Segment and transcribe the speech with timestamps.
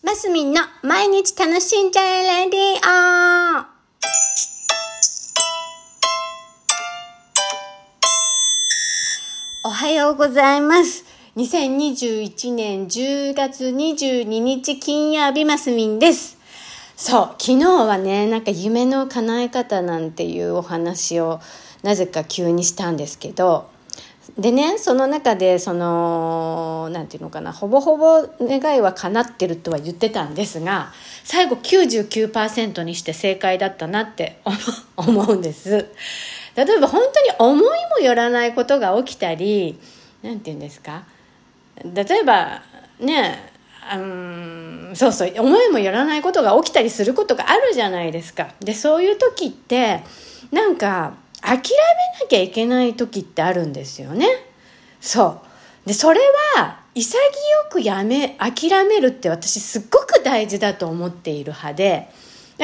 [0.00, 3.66] マスミンの毎日楽しんじゃえレディオ
[9.64, 11.04] おはようございます。
[11.36, 16.38] 2021年10月22日金曜日マスミンです。
[16.96, 21.40] そう、昨日はね、なんか夢の叶え方なんていうお話を
[21.82, 23.68] なぜか急にしたんですけど、
[24.36, 30.92] でねその中でそのなんていうのかなほぼほぼ願いは叶ってるとは言ってたんですが
[31.24, 34.40] 最後99%にして正解だったなって
[34.96, 35.86] 思うんです。
[36.56, 37.02] 例えば本
[37.38, 39.78] 当に思いもよらないことが起きたり
[40.22, 41.02] なんて言うんですか？
[41.84, 42.62] 例えば
[42.98, 43.52] ね
[43.94, 48.48] うんそうそう思いもよらないことが起きたりすることがあるじゃないですか。
[48.60, 50.02] でそういう時って
[50.52, 54.26] なんか諦めなきゃいけない時ってあるんですよね。
[55.00, 55.40] そ
[55.84, 55.88] う。
[55.88, 56.20] で、それ
[56.56, 57.16] は潔
[57.70, 62.08] くやめ、諦めるって私すっごく大事だと思っている派で、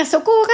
[0.05, 0.49] そこが、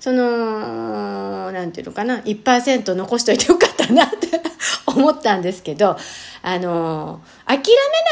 [0.00, 4.42] その、なんていうのかな、1%残しといてよかったなって
[4.86, 5.96] 思ったんですけど、
[6.42, 7.64] あの、諦め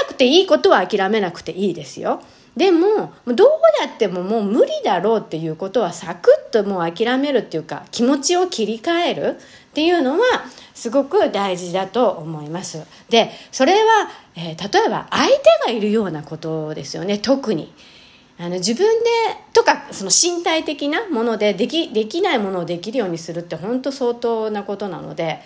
[0.03, 2.22] なくていいことは諦めなくていいですよ。
[2.59, 3.48] でもどう
[3.81, 9.37] やってももう無理だろうっていうことはサクッともう諦めるっていうか気持ちを切り替える
[9.70, 10.27] っていうのは
[10.75, 12.84] すごく大事だと思います。
[13.09, 15.34] でそれは、えー、例えば相手
[15.67, 17.73] がいるようなことですよね特に。
[18.41, 19.11] あの自分で
[19.53, 25.41] とかその身体的なものでできできないものをできるようにするって本当相当なことなので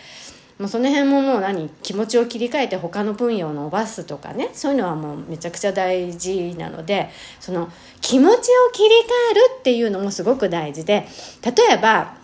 [0.62, 7.10] もうその辺ももう何気持ちを切り替えて他の分野を伸ばすとかねそういうのはもうめちゃくちゃ大事なので
[7.40, 7.68] その
[8.00, 8.92] 気持ちを切り替
[9.32, 11.08] えるっていうのもすごく大事で
[11.44, 12.14] 例えば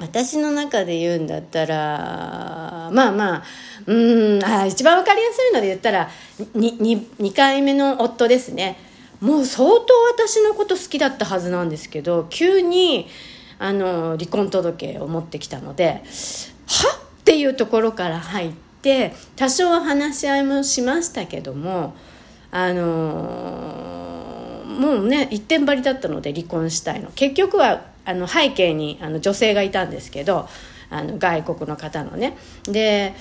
[0.00, 3.44] 私の中で言うんだったらまあまあ
[3.86, 6.10] うんあ一番分かりやすいので言ったら
[6.56, 8.78] 2, 2, 2回目の夫ですね。
[9.20, 13.06] もう相当私のこと好きだったはずなんですけど急に
[13.58, 16.02] あの離婚届を持ってきたので
[17.26, 21.96] っていうところから入って多少は話し合いもしましたけども
[22.52, 27.10] あのー、もうね一点張りだったので離婚したいの。
[27.16, 30.48] 結局はあの背景にあの女性がいたんですけど
[30.88, 32.38] あの外国の方のね。
[32.62, 33.12] で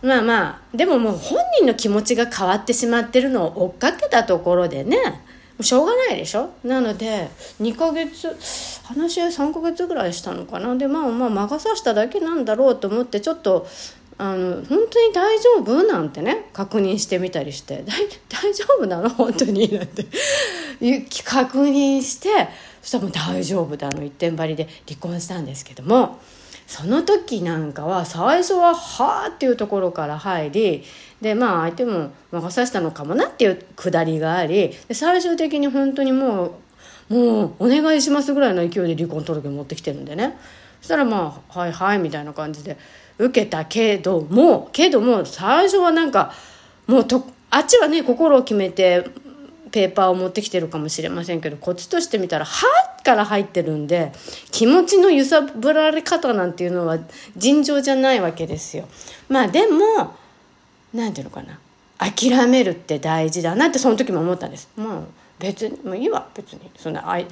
[0.00, 5.20] まあまあでももう本人の気持ちが変わってしまってるのを追っかけたところでね
[5.60, 6.50] しょうがないでしょ？
[6.64, 7.28] なので
[7.60, 8.28] 2ヶ月
[8.82, 10.74] 話し合い3ヶ月ぐらいしたのかな？
[10.76, 13.66] でまあまあ魔が差しただけなんだろうと思ってちょっと
[14.18, 17.84] あの本当に大丈夫なんてね確認してみたりして
[18.28, 19.08] 「大丈夫なの？
[19.10, 20.06] 本当に」なんて。
[21.24, 22.28] 確認して
[22.82, 26.18] そしたらもう大丈夫だあの一点張りで離婚したんですけども。
[26.66, 30.84] その時なんかは最初は「はあ」っていうところから入り
[31.20, 36.58] でまあ相手も魔が差したのかもなっていうくだりがありで最終的に本当にも
[37.10, 40.38] うもうお願いしますぐらいの勢いで離婚届持ってきてるんでね。
[40.80, 42.76] そしたらまあ「はいはい」みたいな感じで
[43.18, 46.32] 受けたけどもけども最初はなんか
[46.86, 49.06] もうとあっちはね心を決めて
[49.70, 54.12] ペーパーを持ってきてるかもしれませんけどこっちとしてみたら「はあ」から入ってるんで
[54.50, 56.98] 気持ちの揺さぶられ方なんていうのは
[57.36, 58.88] 尋常じゃないわけですよ。
[59.28, 60.14] まあでも
[60.92, 61.58] 何ていうのかな
[61.98, 64.68] 諦めるって大事だなってその時も思ったんです。
[64.76, 65.06] もう
[65.38, 67.26] 別にもういいわ別にそんな相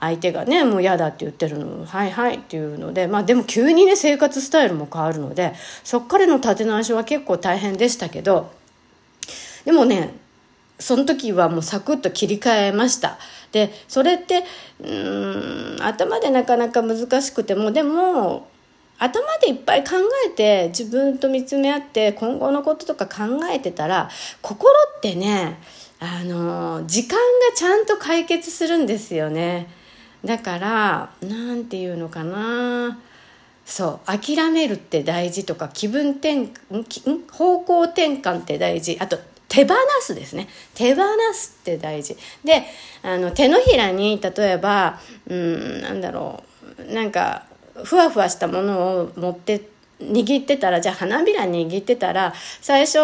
[0.00, 5.52] 相手がねもう嫌だって言ってるのはいはいっていうのでまあでも急にね生活スタイルも変わるので
[5.84, 8.50] そっからの立て直しは結構大変でしたけど
[9.64, 10.14] でもね
[10.80, 13.18] その時はもうサクッと切り替えました。
[13.52, 14.44] でそれって
[14.80, 18.48] うん頭でなかなか難しくてもでも
[18.98, 19.92] 頭でいっぱい考
[20.26, 24.10] えて自分と見つめ合って今後のこととか考えてたら
[24.42, 25.58] 心ってね
[26.00, 29.68] あの時間がちゃんと解決するんですよね。
[30.24, 32.98] だから何て言うのかな。
[33.64, 38.96] そう諦めるって大事とか気分転換方向転換って大事。
[39.00, 39.18] あと
[39.50, 40.48] 手放すですね。
[40.74, 41.02] 手放
[41.34, 42.16] すって大事。
[42.44, 42.62] で
[43.02, 46.44] あの手のひらに例えばうんなんだろ
[46.78, 47.44] うなんか
[47.84, 49.68] ふわふわしたものを持って
[50.00, 52.98] 握ってたらじゃあ花びら握ってたら最初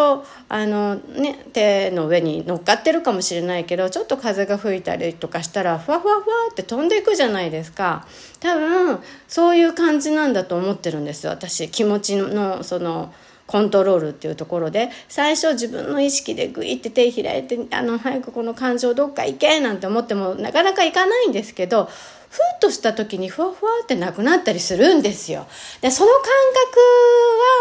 [0.49, 8.06] あの、ね、手の上に乗っかってるかもしれないけどちょっと風が吹いたりとかしたらふわふわふわって飛んでいくじゃないですか。
[8.38, 11.69] 多分そういう感じなんだと思ってるんですよ私。
[11.71, 13.12] 気持ちのその。
[13.47, 25.47] コントロールっていうところで最初自分の意識でグイって手開いてあの早くこの感情どっか行けなんて思ってもなかなか行かないんですけどふっとした時にふわふわってなくなったりするんですよ。
[25.81, 26.23] でその感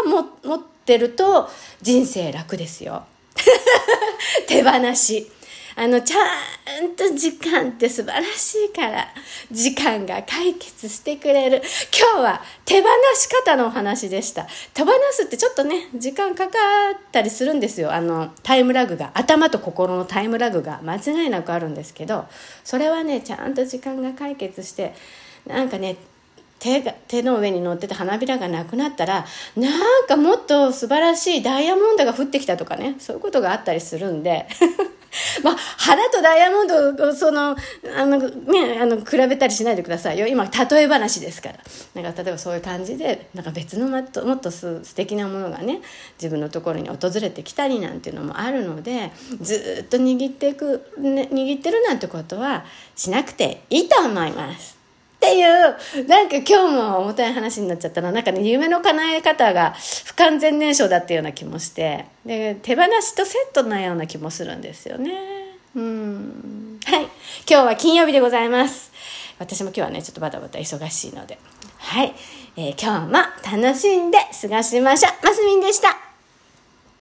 [0.04, 1.48] 覚はも持ってると
[1.82, 3.04] 人生楽ですよ。
[4.48, 5.30] 手放し。
[5.78, 9.06] あの、ちゃんと時間って素晴らしいから、
[9.52, 11.62] 時間が解決してくれる。
[11.92, 14.46] 今日は手放し方のお話でした。
[14.72, 16.52] 手放すってちょっとね、時間かか
[16.96, 17.92] ったりするんですよ。
[17.92, 22.24] あの、タイムラグが、頭と心のタイムラグが間違いなくあるんですけど、
[22.64, 24.94] それはね、ちゃんと時間が解決して、
[25.46, 25.96] なんかね、
[26.58, 29.26] 手が手の上に乗ってた花びらがなくなったら
[29.56, 34.46] なんかもっと素晴らしいダイヤモンドが降ってきたとかねそういうことがあったりするんで
[35.42, 37.56] まあ、花とダイヤモンドを、その、
[37.96, 40.26] あの、ね、あの、比べたりしないでくださいよ。
[40.26, 41.58] 今、例え話ですから。
[42.00, 45.80] なんか、例えばそういう感じで、なんか別のもっと、もっと素敵なものがね、
[46.18, 49.10] 自分のところに訪れてきたりなんていうのもあるので、
[49.40, 52.64] ずっと握っていく、ね、握ってるなんてことは
[52.94, 54.76] しなくていいと思います。
[55.26, 58.12] っていう、なんか今日も重たい話になっちゃったな。
[58.12, 59.74] なんかね、夢の叶え方が
[60.04, 65.12] 不完全燃焼だったような気もして、で、手放しとセットなような気もするんですよね。
[65.74, 66.78] うん。
[66.84, 67.02] はい。
[67.02, 67.10] 今
[67.46, 68.92] 日は金曜日でございます。
[69.38, 71.38] 私も今日はね、ちょっとバタバタ忙しいので。
[71.78, 72.14] はい。
[72.56, 75.26] えー、今日も楽しんで過ごしましょう。
[75.26, 76.05] マスミンでした。